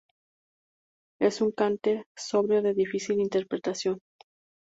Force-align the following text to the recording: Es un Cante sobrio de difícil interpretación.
Es 1.19 1.41
un 1.41 1.51
Cante 1.51 2.07
sobrio 2.17 2.63
de 2.63 2.73
difícil 2.73 3.19
interpretación. 3.19 3.99